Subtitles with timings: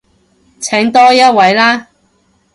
[0.59, 1.89] 請多一位啦